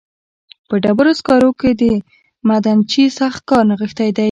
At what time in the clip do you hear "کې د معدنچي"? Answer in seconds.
1.59-3.05